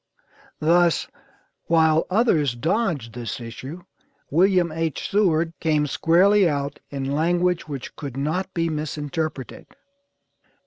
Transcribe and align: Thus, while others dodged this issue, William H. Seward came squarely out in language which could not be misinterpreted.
Thus, 0.59 1.07
while 1.67 2.07
others 2.09 2.55
dodged 2.55 3.13
this 3.13 3.39
issue, 3.39 3.83
William 4.31 4.71
H. 4.71 5.07
Seward 5.11 5.53
came 5.59 5.85
squarely 5.85 6.49
out 6.49 6.79
in 6.89 7.11
language 7.13 7.67
which 7.67 7.95
could 7.95 8.17
not 8.17 8.51
be 8.55 8.67
misinterpreted. 8.67 9.67